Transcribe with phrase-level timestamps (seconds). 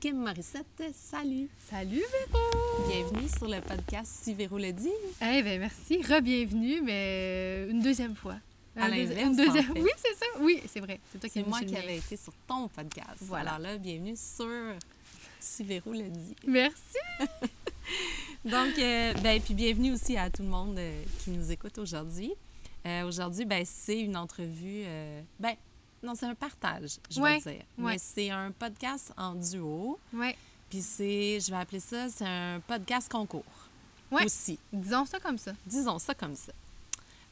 [0.00, 0.92] Kim Morissette.
[0.94, 1.48] Salut!
[1.70, 2.88] Salut Véro!
[2.88, 4.92] Bienvenue sur le podcast Si Véro le dit.
[5.20, 6.00] Eh bien, merci.
[6.02, 8.36] Re-bienvenue, mais une deuxième fois.
[8.76, 9.70] À Un l'inverse, deuxi- une deuxième...
[9.70, 9.80] en fait.
[9.82, 10.26] Oui, c'est ça.
[10.40, 11.00] Oui, c'est vrai.
[11.10, 13.16] C'est toi qui moi qui avais été sur ton podcast.
[13.22, 13.54] Voilà.
[13.54, 14.46] Alors là, bienvenue sur
[15.40, 16.36] Si Véro le dit.
[16.46, 16.76] Merci.
[18.44, 22.32] Donc, euh, ben, puis bienvenue aussi à tout le monde euh, qui nous écoute aujourd'hui.
[22.86, 24.84] Euh, aujourd'hui, ben, c'est une entrevue.
[24.86, 25.54] euh, ben,
[26.02, 27.62] non, c'est un partage, je Ouais, vais dire.
[27.78, 27.92] ouais.
[27.92, 29.98] Mais c'est un podcast en duo.
[30.12, 30.34] Oui.
[30.70, 33.42] Puis c'est, je vais appeler ça, c'est un podcast concours.
[34.10, 34.24] Ouais.
[34.24, 34.58] Aussi.
[34.72, 35.52] Disons ça comme ça.
[35.66, 36.52] Disons ça comme ça.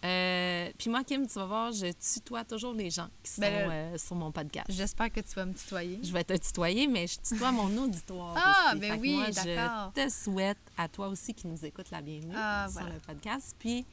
[0.05, 3.71] Euh, puis moi, Kim, tu vas voir, je tutoie toujours les gens qui sont Ben
[3.71, 4.67] euh, sur mon podcast.
[4.71, 5.99] J'espère que tu vas me tutoyer.
[6.03, 8.81] Je vais te tutoyer, mais je tutoie mon auditoire Ah, aussi.
[8.81, 9.93] ben Fait oui, d'accord.
[9.97, 12.95] Je te souhaite à toi aussi qui nous écoute la bienvenue Ah, sur voilà.
[12.95, 13.57] le podcast.
[13.59, 13.85] Puis,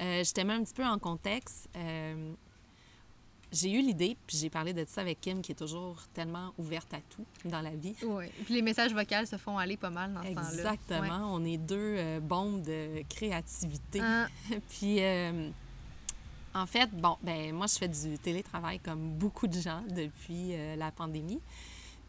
[0.00, 1.68] euh, je te mets un petit peu en contexte.
[3.52, 6.92] J'ai eu l'idée, puis j'ai parlé de ça avec Kim, qui est toujours tellement ouverte
[6.94, 7.94] à tout dans la vie.
[8.02, 8.26] Oui.
[8.44, 10.48] Puis les messages vocaux se font aller pas mal dans ce temps-là.
[10.52, 11.34] Exactement.
[11.34, 14.00] On est deux euh, bombes de créativité.
[14.02, 14.28] Ah,
[14.70, 15.50] Puis, euh,
[16.54, 20.76] en fait, bon, ben moi, je fais du télétravail comme beaucoup de gens depuis euh,
[20.76, 21.40] la pandémie.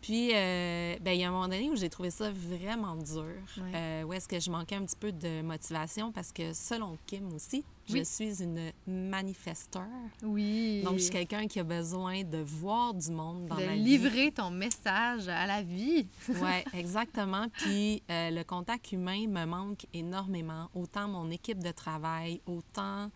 [0.01, 3.35] Puis, euh, ben, il y a un moment donné où j'ai trouvé ça vraiment dur,
[3.57, 7.33] euh, où est-ce que je manquais un petit peu de motivation parce que, selon Kim
[7.33, 9.87] aussi, je suis une manifesteur.
[10.23, 10.81] oui.
[10.83, 13.83] Donc, je suis quelqu'un qui a besoin de voir du monde dans de ma vie.
[13.83, 16.07] livrer ton message à la vie.
[16.29, 17.47] Oui, exactement.
[17.57, 20.69] Puis euh, le contact humain me manque énormément.
[20.73, 23.09] Autant mon équipe de travail, autant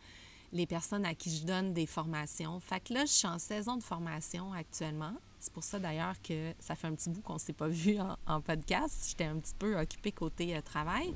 [0.54, 2.60] les personnes à qui je donne des formations.
[2.60, 5.14] Fait que là, je suis en saison de formation actuellement.
[5.40, 8.00] C'est pour ça d'ailleurs que ça fait un petit bout qu'on ne s'est pas vu
[8.00, 9.06] en, en podcast.
[9.10, 11.14] J'étais un petit peu occupée côté euh, travail.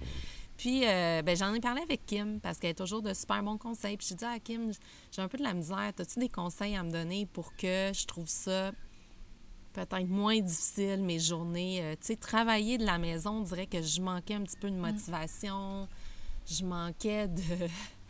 [0.61, 3.57] Puis, euh, ben, j'en ai parlé avec Kim parce qu'elle a toujours de super bons
[3.57, 3.97] conseils.
[3.97, 4.71] Puis, j'ai dit à Kim,
[5.11, 5.91] j'ai un peu de la misère.
[5.97, 8.71] As-tu des conseils à me donner pour que je trouve ça
[9.73, 11.81] peut-être moins difficile, mes journées?
[11.81, 14.69] Euh, tu sais, travailler de la maison, on dirait que je manquais un petit peu
[14.69, 15.87] de motivation.
[16.45, 17.41] Je manquais de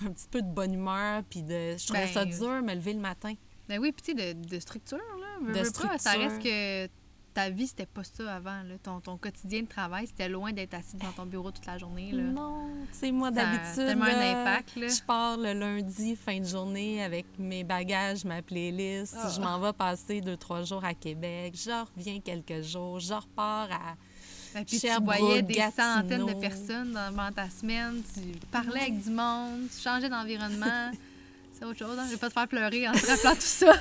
[0.05, 1.23] un petit peu de bonne humeur.
[1.29, 3.33] Puis, de, je trouvais Ben, ça dur, me lever le matin.
[3.69, 5.37] Ben oui, puis tu sais, de, de structure, là.
[5.41, 6.21] Veux, De veux pas, ça structure.
[6.31, 6.87] reste que
[7.33, 8.75] ta vie, c'était pas ça avant, là.
[8.81, 12.11] Ton, ton quotidien de travail, c'était loin d'être assis dans ton bureau toute la journée,
[12.11, 12.23] là.
[12.23, 14.61] Non, tu sais, moi, d'habitude, là.
[14.75, 19.15] je pars le lundi, fin de journée, avec mes bagages, ma playlist.
[19.17, 19.31] Ah.
[19.33, 21.53] Je m'en vais passer deux, trois jours à Québec.
[21.55, 22.99] Je reviens quelques jours.
[22.99, 24.59] Je repars à...
[24.59, 25.87] Et puis tu voyais des Gatineau.
[25.95, 28.21] centaines de personnes dans ta semaine, tu
[28.51, 30.91] parlais avec du monde, tu changeais d'environnement.
[31.53, 32.05] C'est autre chose, hein?
[32.07, 33.73] Je vais pas te faire pleurer en te rappelant tout ça.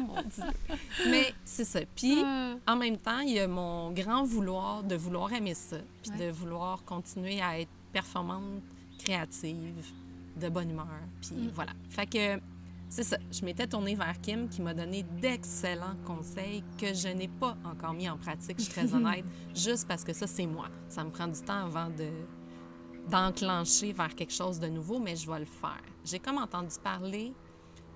[0.06, 0.44] Mon Dieu.
[1.10, 1.80] Mais c'est ça.
[1.94, 2.54] Puis, Ah.
[2.66, 6.26] en même temps, il y a mon grand vouloir de vouloir aimer ça, puis Ouais.
[6.26, 8.62] de vouloir continuer à être performante,
[8.98, 9.84] créative,
[10.40, 10.86] de bonne humeur.
[11.20, 11.50] Puis Mm.
[11.54, 11.72] voilà.
[11.90, 12.40] Fait que
[12.88, 13.16] c'est ça.
[13.30, 17.92] Je m'étais tournée vers Kim qui m'a donné d'excellents conseils que je n'ai pas encore
[17.92, 20.68] mis en pratique, je suis très honnête, juste parce que ça, c'est moi.
[20.88, 22.08] Ça me prend du temps avant de
[23.10, 25.80] d'enclencher vers quelque chose de nouveau, mais je vais le faire.
[26.04, 27.32] J'ai comme entendu parler,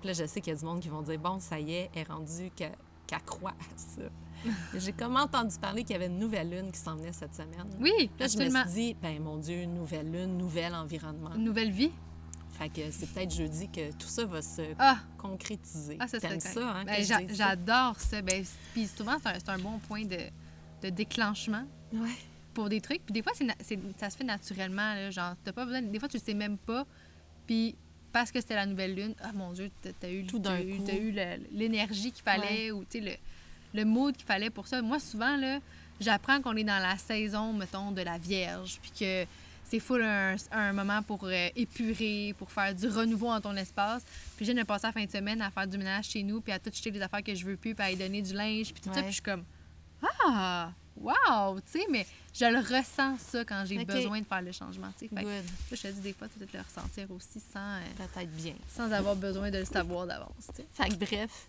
[0.03, 1.73] puis là, je sais qu'il y a du monde qui vont dire, bon, ça y
[1.75, 2.65] est, elle est rendue que-
[3.07, 4.01] qu'elle croit à ça.
[4.77, 7.69] J'ai comme entendu parler qu'il y avait une nouvelle lune qui s'en venait cette semaine.
[7.79, 11.33] Oui, Là, je me suis dit, ben mon Dieu, nouvelle lune, nouvel environnement.
[11.35, 11.91] Une nouvelle vie.
[12.51, 15.95] Fait que c'est peut-être jeudi que tout ça va se Ah, concrétiser.
[15.99, 16.83] ah ça T'aimes hein?
[16.85, 17.19] Ben, ça?
[17.29, 18.21] J'adore ça.
[18.21, 18.43] Ben,
[18.73, 20.19] puis souvent, c'est un, un bon point de,
[20.81, 22.09] de déclenchement Ouais.
[22.53, 23.03] pour des trucs.
[23.05, 24.93] Puis des fois, c'est ça se fait naturellement.
[24.93, 25.81] Là, genre, t'as pas besoin.
[25.81, 26.85] Des fois, tu le sais même pas.
[27.47, 27.75] Puis
[28.13, 29.69] parce que c'était la nouvelle lune, ah mon Dieu,
[29.99, 31.13] t'as eu, d'un eu, t'as eu
[31.51, 33.11] l'énergie qu'il fallait ou tu sais, le,
[33.73, 34.81] le mood qu'il fallait pour ça.
[34.81, 35.59] Moi, souvent, là,
[35.99, 38.79] j'apprends qu'on est dans la saison, mettons, de la Vierge.
[38.81, 39.25] Puis que
[39.65, 44.03] c'est full un, un moment pour euh, épurer, pour faire du renouveau dans ton espace.
[44.37, 46.39] Puis je viens de passer la fin de semaine à faire du ménage chez nous,
[46.41, 48.33] puis à tout jeter des affaires que je veux plus, puis à y donner du
[48.33, 48.97] linge, puis tout ça.
[48.97, 49.01] Ouais.
[49.01, 49.43] Puis je suis comme,
[50.27, 54.51] ah, wow, tu sais, mais je le ressens ça quand j'ai besoin de faire le
[54.51, 54.91] changement.
[54.97, 55.21] Fait que là,
[55.71, 58.55] je te dis des fois, tu peux peut-être le ressentir aussi sans, euh, Peut-être bien.
[58.67, 60.47] sans avoir besoin de le savoir d'avance.
[60.73, 61.47] Fait que bref,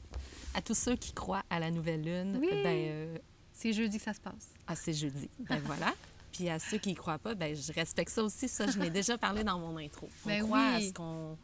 [0.55, 2.49] à tous ceux qui croient à la nouvelle lune, Oui.
[2.51, 3.19] ben, euh,
[3.53, 4.51] C'est jeudi que ça se passe.
[4.67, 5.29] ah, c'est jeudi.
[5.41, 5.93] Ben voilà.
[6.33, 8.49] Puis à ceux qui y croient pas, ben je respecte ça aussi.
[8.49, 10.09] Ça, je l'ai déjà parlé dans mon intro.
[10.25, 10.89] On Ben croit à oui.
[10.89, 11.37] ce qu'on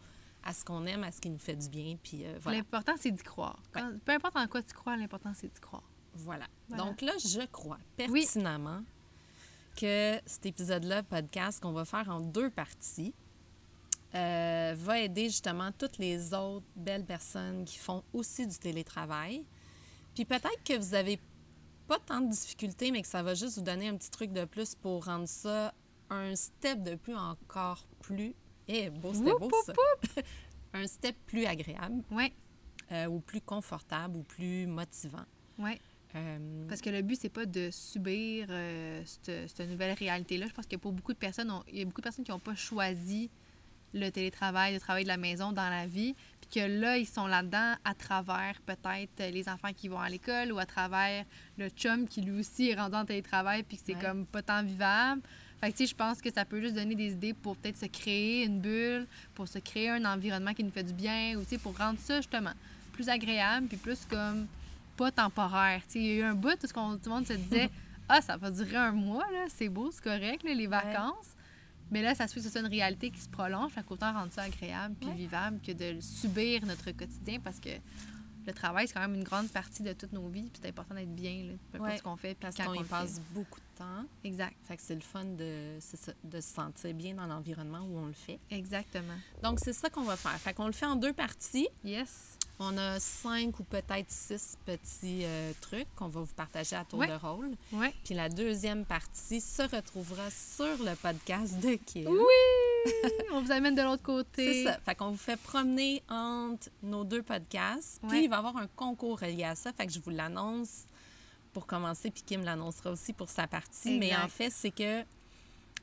[0.42, 1.96] à ce qu'on aime, à ce qui nous fait du bien.
[2.02, 2.58] Puis euh, voilà.
[2.58, 3.58] L'important, c'est d'y croire.
[3.72, 5.82] Quand- peu importe en quoi tu crois, l'important, c'est d'y croire.
[6.14, 6.46] Voilà.
[6.68, 6.84] Voilà.
[6.84, 8.06] Donc là, je crois Oui.
[8.22, 8.82] pertinemment
[9.76, 13.14] que cet épisode-là, podcast, qu'on va faire en deux parties,
[14.14, 19.44] euh, va aider justement toutes les autres belles personnes qui font aussi du télétravail.
[20.14, 21.20] Puis peut-être que vous avez
[21.86, 24.44] pas tant de difficultés, mais que ça va juste vous donner un petit truc de
[24.44, 25.72] plus pour rendre ça
[26.10, 28.34] un step de plus encore plus.
[28.66, 29.72] Eh, beau, c'était beau ça.
[30.74, 32.32] un step plus agréable Ouais,
[32.92, 35.24] euh, ou plus confortable ou plus motivant.
[35.58, 35.80] ouais.
[36.16, 40.46] Euh, Parce que le but, c'est pas de subir euh, cette, cette nouvelle réalité-là.
[40.48, 42.30] Je pense que pour beaucoup de personnes, on- il y a beaucoup de personnes qui
[42.32, 43.30] n'ont pas choisi
[43.92, 47.26] le télétravail, le travail de la maison dans la vie, puis que là, ils sont
[47.26, 51.24] là-dedans à travers peut-être les enfants qui vont à l'école ou à travers
[51.58, 54.00] le chum qui lui aussi est rendu en télétravail, puis que c'est Ouais.
[54.02, 55.22] comme pas tant vivable.
[55.60, 57.76] Fait que, tu sais, je pense que ça peut juste donner des idées pour peut-être
[57.78, 61.42] se créer une bulle, pour se créer un environnement qui nous fait du bien, ou
[61.42, 62.52] tu sais, pour rendre ça justement
[62.92, 64.46] plus agréable, puis plus comme
[65.00, 65.80] pas temporaire.
[65.94, 67.70] Il y a eu un bout où tout le monde se disait
[68.08, 71.36] Ah, ça va durer un mois, c'est beau, c'est correct, là, les vacances.
[71.92, 74.12] Mais là, ça se fait que ce soit une réalité qui se prolonge, fait qu'autant
[74.12, 75.14] rendre ça agréable puis Ouais.
[75.14, 77.70] vivable que de le subir notre quotidien parce que
[78.46, 80.94] le travail, c'est quand même une grande partie de toutes nos vies, puis c'est important
[80.94, 83.22] d'être bien, là, peu importe Ouais, ce qu'on fait, parce qu'on y passe fait.
[83.34, 84.04] beaucoup de temps.
[84.24, 87.80] Exact, Fait que c'est le fun de, c'est ça, de se sentir bien dans l'environnement
[87.88, 88.38] où on le fait.
[88.50, 89.14] exactement.
[89.42, 90.32] Donc, c'est ça qu'on va faire.
[90.38, 91.68] Fait qu'on le fait en deux parties.
[91.84, 92.36] Yes.
[92.62, 96.98] On a cinq ou peut-être six petits euh, trucs qu'on va vous partager à tour
[96.98, 97.06] Ouais.
[97.08, 97.52] de rôle.
[97.72, 97.94] Ouais.
[98.04, 102.06] Puis la deuxième partie se retrouvera sur le podcast de Kim.
[102.08, 102.84] Oui!
[103.32, 104.52] on vous amène de l'autre côté.
[104.52, 104.78] C'est ça.
[104.84, 107.98] Fait qu'on vous fait promener entre nos deux podcasts.
[108.02, 108.24] Puis Ouais.
[108.24, 109.72] il va y avoir un concours relié à ça.
[109.72, 110.84] Fait que je vous l'annonce
[111.54, 113.98] pour commencer, puis Kim l'annoncera aussi pour sa partie.
[113.98, 115.02] Mais en fait, c'est que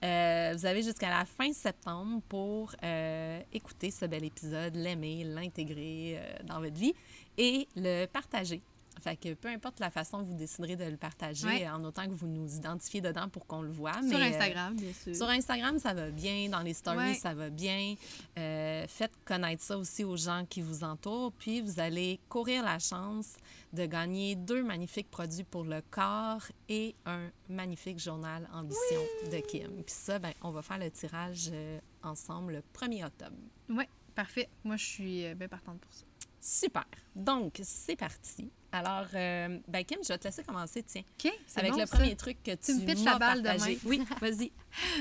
[0.04, 6.18] euh, vous avez jusqu'à la fin septembre pour euh, écouter ce bel épisode, l'aimer, l'intégrer
[6.20, 6.94] euh, dans votre vie
[7.38, 8.62] et le partager.
[9.02, 11.70] Fait que peu importe la façon que vous déciderez de le partager, Ouais.
[11.70, 13.94] en autant que vous nous identifiez dedans pour qu'on le voit.
[13.94, 15.16] Sur mais, Instagram, bien sûr.
[15.16, 16.50] sur Instagram, ça va bien.
[16.50, 17.14] Dans les stories, Ouais.
[17.14, 17.94] ça va bien.
[18.36, 21.32] Faites connaître ça aussi aux gens qui vous entourent.
[21.34, 23.36] Puis, vous allez courir la chance
[23.74, 29.84] de gagner deux magnifiques produits pour le corps et un magnifique journal Ambition de Kim.
[29.84, 33.36] Puis ça, ben, on va faire le tirage euh, ensemble le 1er octobre.
[33.70, 34.50] Ouais, parfait.
[34.64, 36.06] Moi, je suis euh, bien partante pour ça.
[36.40, 36.86] Super.
[37.16, 38.50] Donc, c'est parti.
[38.72, 41.86] Alors, euh, ben, Kim, je vais te laisser commencer, tiens, OK, c'est avec bon, le
[41.86, 41.98] ça.
[41.98, 43.74] premier truc que tu, me pitches la balle de partagé.
[43.74, 43.80] main.
[43.86, 44.52] Oui, vas-y.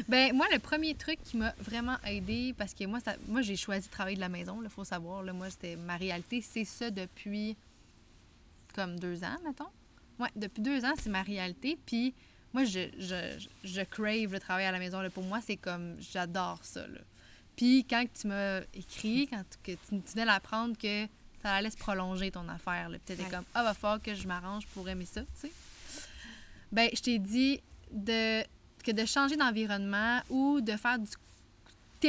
[0.08, 3.56] Ben moi, le premier truc qui m'a vraiment aidé, parce que moi, ça, moi j'ai
[3.56, 5.22] choisi de travailler de la maison, il faut savoir.
[5.22, 6.40] Là, moi, c'était ma réalité.
[6.40, 7.56] C'est ça depuis
[8.76, 9.68] comme deux ans, mettons.
[10.20, 11.76] Ouais, depuis deux ans, c'est ma réalité.
[11.86, 12.14] Puis
[12.52, 15.00] moi, je, je, je, crave le travail à la maison.
[15.00, 15.10] Là.
[15.10, 16.86] Pour moi, c'est comme, j'adore ça.
[16.86, 17.00] Là.
[17.56, 21.06] Puis quand tu m'as écrit, quand tu- que tu, tu venais d'apprendre que
[21.42, 23.30] ça allait se prolonger ton affaire, là, puis t'étais Ouais.
[23.30, 25.52] comme, ah, va falloir que je m'arrange pour aimer ça, tu sais.
[26.72, 27.60] Ben, je t'ai dit
[27.92, 28.42] de,
[28.84, 31.10] que de changer d'environnement ou de faire du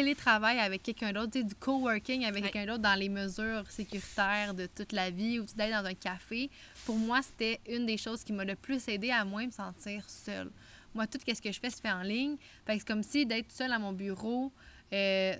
[0.01, 2.51] télétravail avec quelqu'un d'autre, du coworking avec Ouais.
[2.51, 6.49] quelqu'un d'autre dans les mesures sécuritaires de toute la vie ou d'aller dans un café,
[6.85, 10.07] pour moi, c'était une des choses qui m'a le plus aidé à moins me sentir
[10.07, 10.51] seule.
[10.93, 12.37] Moi, tout ce que je fais se fait en ligne.
[12.65, 14.51] Fait que c'est comme si d'être seule à mon bureau,
[14.93, 15.35] euh,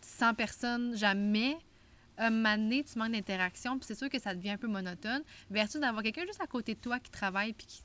[0.00, 1.56] sans personne, jamais,
[2.16, 5.22] un moment donné, tu manques d'interaction, puis c'est sûr que ça devient un peu monotone,
[5.50, 7.82] versus d'avoir quelqu'un juste à côté de toi qui travaille, puis qui,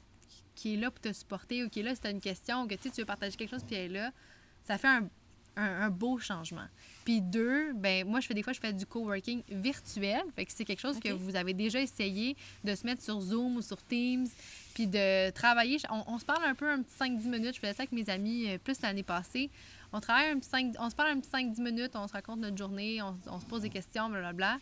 [0.55, 2.63] qui est là pour te supporter, ou qui est là si tu as une question,
[2.63, 4.11] ou que tu veux partager quelque chose, puis elle est là,
[4.63, 5.09] ça fait un,
[5.55, 6.65] un- un beau changement.
[7.05, 10.51] Puis deux, ben moi, je fais des fois, je fais du coworking virtuel, fait que
[10.53, 13.81] c'est quelque chose que vous avez déjà essayé de se mettre sur Zoom ou sur
[13.83, 14.27] Teams,
[14.73, 15.77] puis de travailler.
[15.89, 18.09] On, on se parle un peu un petit 5-10 minutes, je faisais ça avec mes
[18.09, 19.49] amis euh, plus l'année passée.
[19.91, 22.39] On travaille un petit 5, on se parle un petit 5-10 minutes, on se raconte
[22.39, 24.57] notre journée, on, on se pose des questions, blablabla.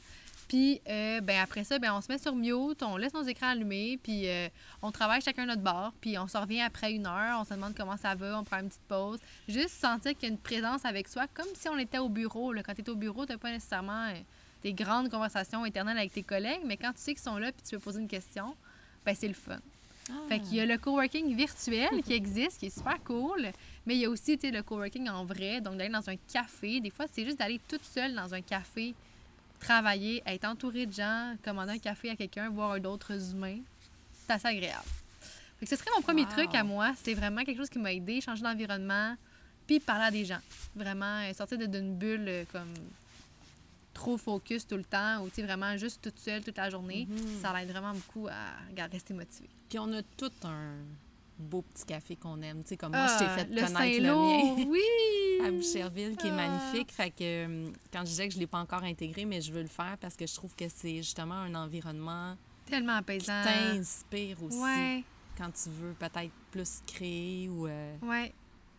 [0.48, 3.50] Puis, euh, ben après ça, ben on se met sur mute, on laisse nos écrans
[3.50, 4.50] allumés, puis euh,
[4.82, 7.74] on travaille chacun notre bord, puis on se revient après une heure, on se demande
[7.76, 9.20] comment ça va, on prend une petite pause.
[9.48, 12.54] Juste sentir qu'il y a une présence avec soi, comme si on était au bureau.
[12.54, 12.64] Là.
[12.64, 14.20] Quand tu es au bureau, tu pas nécessairement euh,
[14.64, 17.62] des grandes conversations éternelles avec tes collègues, mais quand tu sais qu'ils sont là, puis
[17.68, 18.56] tu veux poser une question,
[19.06, 19.60] ben c'est le fun.
[20.28, 23.48] Fait qu'il y a le coworking virtuel qui existe, qui est super cool,
[23.86, 26.80] mais il y a aussi le coworking en vrai, donc d'aller dans un café.
[26.80, 28.94] Des fois, c'est juste d'aller toute seule dans un café,
[29.62, 33.60] travailler, être entouré de gens, commander un café à quelqu'un, voir d'autres humains.
[34.28, 34.84] C'est assez agréable.
[35.60, 36.30] Fait que ce serait mon premier Wow.
[36.32, 36.92] truc à moi.
[37.02, 39.16] C'est vraiment quelque chose qui m'a aidé, changer d'environnement,
[39.68, 40.40] puis parler à des gens.
[40.76, 42.74] Vraiment, euh, sortir de- d'une bulle euh, comme
[43.94, 47.08] trop focus tout le temps ou vraiment juste toute seule toute la journée.
[47.10, 47.42] Mhm.
[47.42, 49.48] Ça l'aide vraiment beaucoup à rester motivé.
[49.70, 50.74] Puis on a tout un
[51.42, 52.64] beau petit café qu'on aime.
[52.64, 54.80] Tu sais, comme moi, je Ah, t'ai fait le connaître le mien oui!
[55.46, 56.34] à Boucherville, qui est Ah.
[56.36, 56.92] magnifique.
[56.92, 59.52] Fait que euh, quand je disais que je ne l'ai pas encore intégré, mais je
[59.52, 62.36] veux le faire parce que je trouve que c'est justement un environnement
[62.68, 63.44] Tellement qui apaisant.
[63.44, 65.04] t'inspire aussi Ouais,
[65.38, 68.34] quand tu veux peut-être plus créer ou euh, ouais.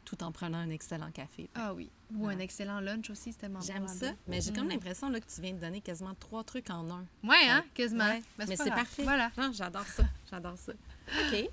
[0.05, 1.49] tout en prenant un excellent café.
[1.55, 1.91] Ah oui.
[2.15, 4.71] Ou un excellent lunch aussi, c'est tellement bon J'aime ça, mais j'ai comme Mm.
[4.73, 7.07] l'impression là, que tu viens de donner quasiment trois trucs en un.
[7.25, 8.05] Ouais, hein, quasiment.
[8.05, 9.03] Ouais, Ben, mais c'est parfait.
[9.03, 9.31] Voilà.
[9.39, 10.05] Non, j'adore ça.
[10.31, 10.73] J'adore ça.
[11.33, 11.49] OK.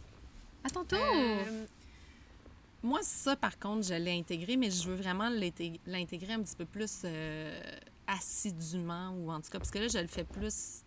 [0.63, 0.99] À ton tour.
[1.15, 1.65] Euh,
[2.83, 6.55] moi, ça, par contre, je l'ai intégré, mais je veux vraiment l'intég- l'intégrer un petit
[6.55, 7.59] peu plus euh,
[8.07, 10.83] assidûment, ou en tout cas, parce que là, je le fais plus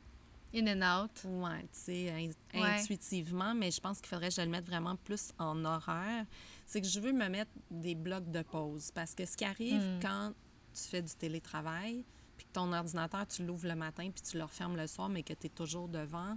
[0.54, 1.10] In and out.
[1.24, 2.78] Ouais, tu sais, in- Ouais.
[2.80, 6.26] intuitivement, mais je pense qu'il faudrait que je le mette vraiment plus en horaire.
[6.66, 8.90] C'est que je veux me mettre des blocs de pause.
[8.94, 9.98] Parce que ce qui arrive Hmm.
[10.02, 10.32] quand
[10.74, 12.04] tu fais du télétravail,
[12.36, 15.22] puis que ton ordinateur, tu l'ouvres le matin, puis tu le refermes le soir, mais
[15.22, 16.36] que tu es toujours devant,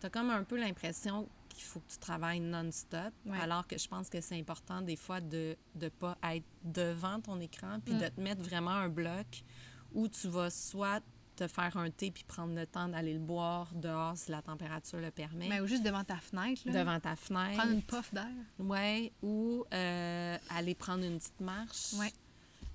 [0.00, 3.12] tu as comme un peu l'impression qu'il faut que tu travailles non-stop.
[3.24, 3.38] Ouais.
[3.40, 7.40] Alors que je pense que c'est important des fois de ne pas être devant ton
[7.40, 7.98] écran, puis Mm.
[7.98, 9.26] de te mettre vraiment un bloc
[9.92, 11.02] où tu vas soit
[11.36, 14.98] te faire un thé puis prendre le temps d'aller le boire dehors si la température
[15.00, 16.72] le permet, Mais ou juste devant ta fenêtre, là.
[16.72, 17.56] devant ta fenêtre.
[17.58, 18.26] Prendre une puff d'air.
[18.58, 21.92] Ouais, ou euh, aller prendre une petite marche.
[21.94, 22.12] Ouais.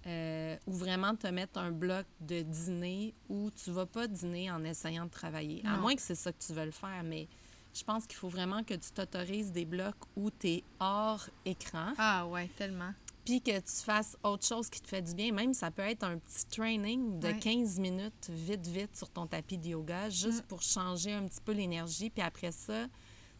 [0.07, 4.63] Euh, ou vraiment te mettre un bloc de dîner où tu vas pas dîner en
[4.63, 5.61] essayant de travailler.
[5.65, 7.27] À moins que c'est ça que tu veux le faire, mais
[7.73, 11.93] je pense qu'il faut vraiment que tu t'autorises des blocs où tu es hors écran,
[11.97, 12.93] Ah ouais, tellement.
[13.25, 15.31] puis que tu fasses autre chose qui te fait du bien.
[15.31, 17.39] Même ça peut être un petit training de Ouais.
[17.39, 20.47] 15 minutes, vite, vite, sur ton tapis de yoga, juste Mm.
[20.47, 22.09] pour changer un petit peu l'énergie.
[22.09, 22.89] Puis après ça, tu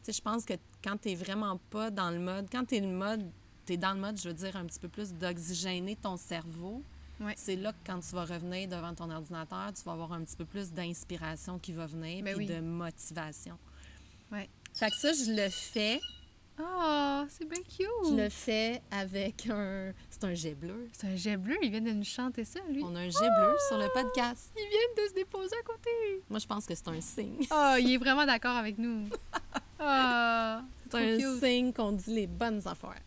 [0.03, 2.87] sais, je pense que quand tu vraiment pas dans le mode, quand tu es le
[2.87, 3.29] mode,
[3.65, 6.83] tu es dans le mode, je veux dire, un petit peu plus d'oxygéner ton cerveau,
[7.19, 7.35] Ouais.
[7.37, 10.35] c'est là que quand tu vas revenir devant ton ordinateur, tu vas avoir un petit
[10.35, 12.51] peu plus d'inspiration qui va venir, Ben puis oui.
[12.55, 13.59] de motivation.
[14.31, 14.49] Ouais.
[14.73, 15.99] Fait que ça, je le fais.
[16.59, 17.75] Oh, c'est bien Je
[18.09, 18.17] cute.
[18.17, 19.93] le fais avec un...
[20.09, 20.87] C'est un jet bleu.
[20.93, 22.83] C'est un jet bleu, il vient de nous chanter ça, lui.
[22.83, 24.51] On a un jet bleu sur le podcast.
[24.55, 25.89] Il vient de se déposer à côté.
[26.29, 27.45] Moi, je pense que c'est un signe.
[27.51, 29.07] Oh, il est vraiment d'accord avec nous.
[29.83, 30.61] Ah,
[30.91, 31.43] C'est un cute.
[31.43, 33.01] signe qu'on dit les bonnes affaires.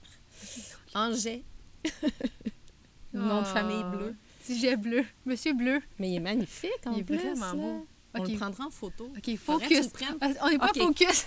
[0.93, 1.45] Angers.
[3.13, 4.17] Nom de famille bleu.
[4.43, 5.05] Petit jet bleu.
[5.25, 5.81] Monsieur bleu.
[6.01, 7.17] Mais il est magnifique en Il est plus.
[7.17, 7.55] vraiment là.
[7.55, 7.87] beau.
[8.17, 9.11] On le prendra en photo.
[9.17, 9.89] OK, focus.
[10.43, 11.27] On n'est pas focus.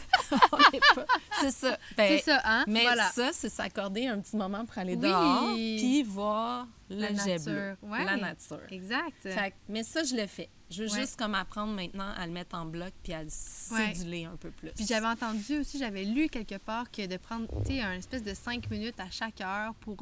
[1.42, 1.78] C'est ça.
[1.96, 2.64] Ben, C'est ça, hein?
[2.68, 3.10] Mais voilà.
[3.12, 5.02] ça, c'est s'accorder un petit moment pour aller Oui.
[5.02, 7.54] dehors puis voir le La jet bleu.
[7.70, 7.90] nature.
[7.90, 8.06] Ouais.
[8.06, 8.60] La nature.
[8.72, 9.14] Exact.
[9.24, 10.50] Fait mais ça, je le fais.
[10.70, 11.00] Je veux Ouais.
[11.02, 13.30] juste comme apprendre maintenant à le mettre en bloc puis à le
[13.72, 13.94] Ouais.
[13.94, 14.70] céduler un peu plus.
[14.72, 18.24] Puis j'avais entendu aussi, j'avais lu quelque part que de prendre, tu sais, un espèce
[18.24, 19.98] de 5 minutes à chaque heure pour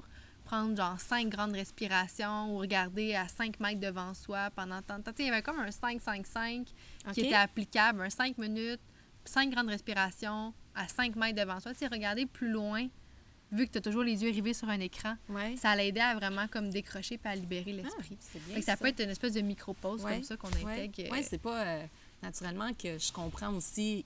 [0.46, 5.04] prendre genre 5 grandes respirations ou regarder à 5 mètres devant soi pendant tant de
[5.04, 5.12] temps.
[5.20, 6.62] Il y avait comme un 5-5-5
[7.08, 7.14] OK?
[7.14, 8.80] qui était applicable, un 5 minutes,
[9.26, 11.74] 5 grandes respirations à 5 mètres devant soi.
[11.74, 12.88] Tu regarder plus loin,
[13.52, 15.56] vu que tu as toujours les yeux rivés sur un écran, Ouais.
[15.58, 18.18] ça l'aidait à vraiment comme décrocher puis à libérer Ah, l'esprit.
[18.22, 20.14] Fait que ça, peut être une espèce de micro-pause Ouais.
[20.16, 21.14] comme ça qu'on Oui, intègre.
[21.14, 21.86] euh, c'est pas euh,
[22.22, 24.06] naturellement que je comprends aussi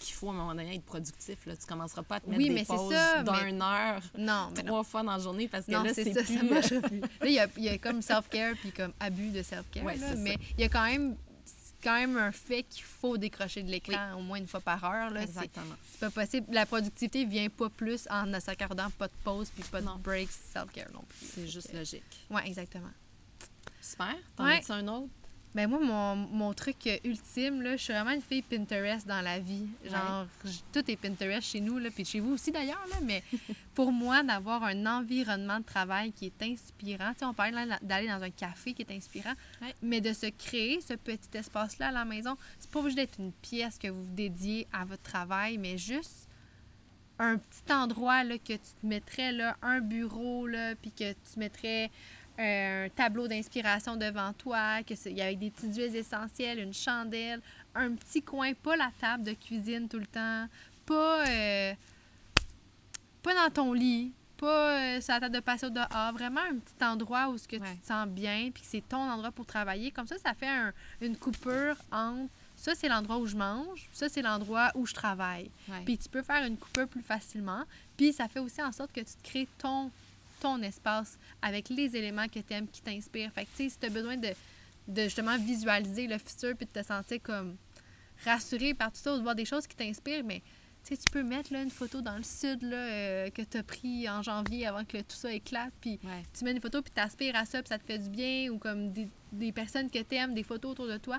[0.00, 1.46] qu'il faut à un moment donné être productif.
[1.46, 1.56] Là.
[1.56, 4.66] Tu commenceras pas à te mettre Oui, des mais pauses d'une heure, Non, mais non.
[4.66, 6.36] trois fois dans la journée parce que Non, là, c'est ça, plus...
[6.36, 7.00] ça marchera plus.
[7.00, 9.84] Là, il y a, il y a comme self-care puis comme abus de self-care.
[9.84, 10.40] Ouais, mais ça.
[10.58, 11.16] il y a quand même,
[11.82, 15.10] quand même un fait qu'il faut décrocher de l'écran au moins une fois par heure.
[15.10, 15.22] Là.
[15.22, 15.74] Exactement.
[15.92, 16.46] c'est pas possible.
[16.50, 19.96] La productivité vient pas plus en ne s'accordant pas de pause puis pas Non.
[19.96, 21.26] de breaks self-care non plus.
[21.34, 22.26] C'est juste logique.
[22.30, 22.90] Ouais, exactement.
[23.80, 24.14] Super.
[24.36, 24.56] T'en Ouais.
[24.58, 25.08] as-tu un autre?
[25.52, 29.40] Ben moi, mon, mon truc ultime, là, je suis vraiment une fille Pinterest dans la
[29.40, 29.66] vie.
[29.84, 30.26] Genre,
[30.72, 33.24] tout est Pinterest chez nous, là, puis chez vous aussi d'ailleurs, là, mais
[33.74, 38.06] pour moi, d'avoir un environnement de travail qui est inspirant, tu sais, on là, d'aller
[38.06, 39.74] dans un café qui est inspirant, Ouais.
[39.82, 43.32] mais de se créer ce petit espace-là à la maison, c'est pas obligé d'être une
[43.32, 46.28] pièce que vous dédiez à votre travail, mais juste
[47.18, 51.38] un petit endroit là, que tu te mettrais là, un bureau, là, puis que tu
[51.38, 51.90] mettrais
[52.42, 56.72] un tableau d'inspiration devant toi, que c'est- il y avait des petites huiles essentielles, une
[56.72, 57.40] chandelle,
[57.74, 60.46] un petit coin, pas la table de cuisine tout le temps,
[60.86, 61.74] pas, euh,
[63.22, 66.82] pas dans ton lit, pas euh, sur la table de patio dehors, vraiment un petit
[66.84, 67.70] endroit où ce que Ouais.
[67.72, 69.90] tu te sens bien, puis que c'est ton endroit pour travailler.
[69.90, 74.08] Comme ça, ça fait un- une coupure entre ça, c'est l'endroit où je mange, ça,
[74.08, 75.50] c'est l'endroit où je travaille.
[75.68, 75.82] Ouais.
[75.84, 77.62] Puis tu peux faire une coupure plus facilement.
[77.96, 79.90] Puis ça fait aussi en sorte que tu te crées ton,
[80.40, 83.32] ton espace avec les éléments que tu aimes, qui t'inspirent.
[83.32, 84.30] Fait que, tu sais, si tu as besoin de,
[84.88, 87.56] de justement visualiser le futur puis de te sentir comme
[88.24, 90.42] rassuré par tout ça ou de voir des choses qui t'inspirent, mais
[90.90, 93.56] tu sais, tu peux mettre là, une photo dans le sud là, euh, que tu
[93.58, 95.72] as pris en janvier avant que le- tout ça éclate.
[95.80, 96.22] Puis Ouais.
[96.36, 98.58] tu mets une photo puis t'aspires à ça puis ça te fait du bien ou
[98.58, 101.18] comme des, des personnes que t'aimes, des photos autour de toi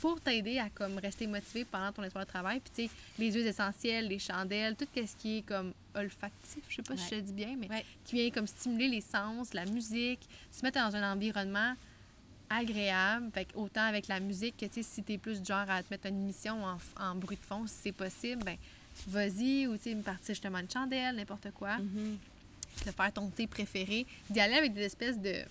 [0.00, 2.60] pour t'aider à comme rester motivé pendant ton espoir de travail.
[2.60, 6.76] Puis tu sais, les huiles essentielles, les chandelles, tout ce qui est comme olfactif, je
[6.76, 7.84] sais pas si je le dis bien, mais Ouais.
[8.04, 11.74] qui vient comme stimuler les sens, la musique, se mettre dans un environnement
[12.48, 15.88] agréable, fait autant avec la musique que tu si t'es plus du genre à te
[15.90, 18.56] mettre une émission en, en bruit de fond si c'est possible, ben
[19.08, 22.18] vas-y ou tu sais me partir justement une chandelle, n'importe quoi Mhm.
[22.86, 25.42] de faire ton thé préféré, d'y aller avec des espèces de.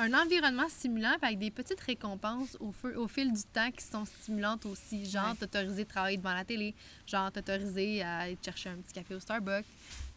[0.00, 4.04] un environnement stimulant, avec des petites récompenses au, feu, au fil du temps qui sont
[4.04, 5.04] stimulantes aussi.
[5.10, 5.34] Genre, Ouais.
[5.36, 6.72] t'autoriser de travailler devant la télé,
[7.04, 9.64] genre, t'autoriser à aller chercher un petit café au Starbucks,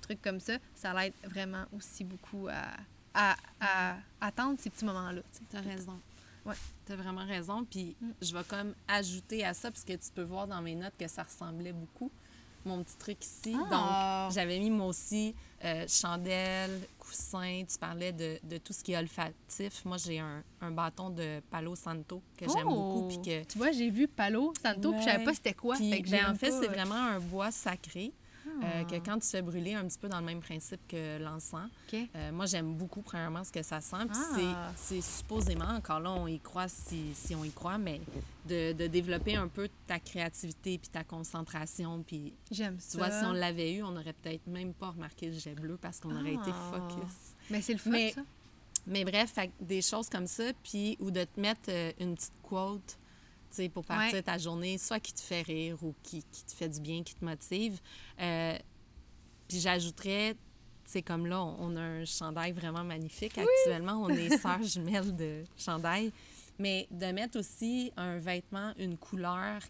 [0.02, 0.58] trucs comme ça.
[0.76, 2.68] Ça l'aide vraiment aussi beaucoup à,
[3.16, 5.22] à, à attendre ces petits moments-là.
[5.50, 6.00] T'as raison.
[6.46, 6.54] Ouais.
[6.86, 7.66] Tu as vraiment raison.
[7.66, 8.12] Puis Mm.
[8.22, 11.08] je vais comme ajouter à ça, parce que tu peux voir dans mes notes que
[11.08, 12.12] ça ressemblait beaucoup.
[12.66, 13.56] Mon petit truc ici.
[13.72, 14.26] Ah.
[14.28, 15.34] Donc, j'avais mis moi aussi
[15.66, 17.64] euh, chandelle, coussin.
[17.70, 19.84] Tu parlais de, de tout ce qui est olfactif.
[19.86, 23.08] Moi, j'ai un, un bâton de Palo Santo que j'aime beaucoup.
[23.08, 25.76] Puis que Tu vois, j'ai vu Palo Santo, puis je savais pas c'était quoi.
[25.76, 28.12] fait que ben, en fait, c'est vraiment un bois sacré
[28.64, 29.00] euh, que Ah.
[29.04, 31.70] quand tu fais brûler, un petit peu dans le même principe que l'encens.
[31.94, 34.06] Euh, moi, j'aime beaucoup, premièrement, ce que ça sent.
[34.34, 34.72] Puis Ah.
[34.76, 38.02] c'est- supposément, encore là, on y croit si, si on y croit, mais
[38.48, 42.04] de, de développer un peu ta créativité puis ta concentration.
[42.06, 42.98] Puis, J'aime tu ça.
[42.98, 46.00] vois, si on l'avait eu, on n'aurait peut-être même pas remarqué le jet bleu parce
[46.00, 46.72] qu'on aurait été Ah.
[46.74, 47.12] focus.
[47.50, 48.22] Mais c'est le fun, Mais- ça.
[48.88, 52.16] Mais bref, fait que des choses comme ça, puis ou de te mettre euh, une
[52.16, 52.96] petite quote, tu
[53.74, 54.24] pour partir Ouais.
[54.24, 57.16] ta journée, soit qui te fait rire ou qui, qui te fait du bien, qui
[57.16, 57.80] te motive.
[58.20, 58.58] Euh,
[59.48, 60.36] puis j'ajouterais,
[60.92, 64.04] sais, comme là, on, a un chandail vraiment magnifique actuellement.
[64.04, 66.12] On est sœurs jumelles de chandail.
[66.60, 69.62] Mais de mettre aussi un vêtement, une couleur,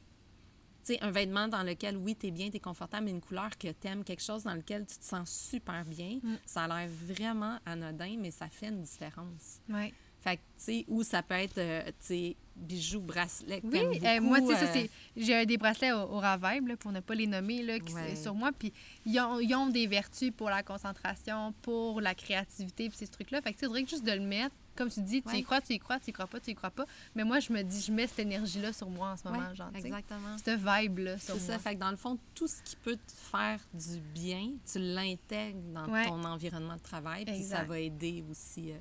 [0.83, 3.21] tu sais, un vêtement dans lequel, oui, tu es bien, tu es confortable, mais une
[3.21, 6.19] couleur que tu aimes, quelque chose dans lequel tu te sens super bien.
[6.21, 6.35] Mm.
[6.45, 9.61] Ça a l'air vraiment anodin, mais ça fait une différence.
[9.69, 9.93] Ouais.
[10.19, 13.61] Fait que, tu sais, ou ça peut être, euh, tu sais, bijoux, bracelets.
[13.61, 14.89] que Oui, euh, moi, tu sais, ça, euh, c'est.
[15.17, 18.15] J'ai des bracelets au, au là, pour ne pas les nommer, là, qui, Ouais.
[18.15, 18.51] sur moi.
[18.57, 18.71] Puis,
[19.05, 23.41] ils ont, ils ont des vertus pour la concentration, pour la créativité, puis ces trucs-là.
[23.41, 24.55] Fait que, tu sais, juste de le mettre.
[24.73, 25.39] Comme tu dis, tu Ouais.
[25.39, 26.85] y crois, tu y crois, tu y crois pas, tu y crois pas.
[27.13, 29.55] Mais moi, je me dis, je mets cette énergie-là sur moi en ce moment, ouais,
[29.55, 29.69] genre.
[29.75, 30.37] Exactement.
[30.43, 31.53] Cette vibe-là sur C'est moi.
[31.57, 31.59] ça.
[31.59, 35.59] Fait que dans le fond, tout ce qui peut te faire du bien, tu l'intègres
[35.73, 36.05] dans Ouais.
[36.07, 38.77] ton environnement de travail, puis ça va aider aussi euh,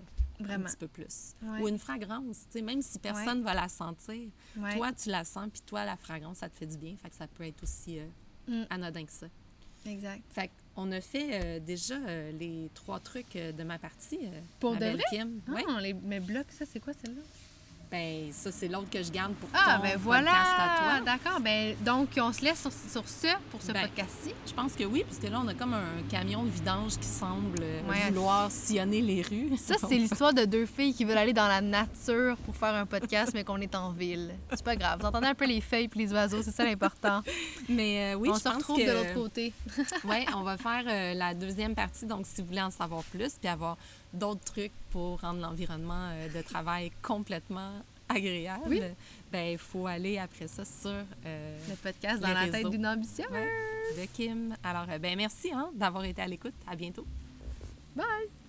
[0.48, 1.34] un petit peu plus.
[1.42, 1.60] Ouais.
[1.62, 4.76] Ou une fragrance, tu sais, même si personne va la sentir, Ouais.
[4.76, 6.96] toi, tu la sens, puis toi, la fragrance, ça te fait du bien.
[7.02, 8.06] Fait que ça peut être aussi euh,
[8.48, 8.64] Mm.
[8.70, 9.26] anodin que ça.
[9.86, 10.22] Exact.
[10.30, 14.18] Fait qu'on a fait euh, déjà euh, les trois trucs de ma partie.
[14.58, 15.02] Pour ma de vrai?
[15.10, 15.40] Kim.
[15.48, 17.22] Ah, les, mes blocs, ça, c'est quoi celle-là?
[17.90, 20.30] Ben, ça, c'est l'autre que je garde pour Ah, ton ben podcast voilà!
[20.32, 21.00] à toi.
[21.04, 21.40] D'accord.
[21.40, 24.32] Ben, donc, on se laisse sur, sur ça pour ce Ben, podcast-ci.
[24.46, 27.06] Je pense que oui, parce que là, on a comme un camion de vidange qui
[27.08, 28.08] semble euh, Ouais.
[28.10, 29.56] vouloir sillonner les rues.
[29.56, 32.86] Ça, c'est l'histoire de deux filles qui veulent aller dans la nature pour faire un
[32.86, 34.34] podcast, mais qu'on est en ville.
[34.50, 35.00] C'est pas grave.
[35.00, 37.22] Vous entendez un peu les feuilles puis les oiseaux, c'est ça l'important.
[37.68, 38.86] Mais euh, oui, on je se pense retrouve que...
[38.86, 39.52] de l'autre côté.
[40.04, 42.06] ouais, on va faire euh, la deuxième partie.
[42.06, 43.76] Donc, si vous voulez en savoir plus, puis avoir
[44.12, 47.72] d'autres trucs pour rendre l'environnement euh, de travail complètement
[48.08, 48.82] agréable, Oui.
[49.30, 53.24] ben il faut aller après ça sur euh, Le podcast dans la tête d'une ambition.
[53.30, 53.48] ouais,
[53.96, 54.56] de Kim.
[54.64, 56.54] Alors, euh, ben merci hein, d'avoir été à l'écoute.
[56.66, 57.06] À bientôt.
[57.94, 58.39] Bye!